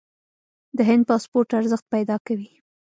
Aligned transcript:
د 0.77 0.79
هند 0.89 1.03
پاسپورت 1.09 1.49
ارزښت 1.59 1.85
پیدا 1.93 2.15
کوي. 2.27 2.51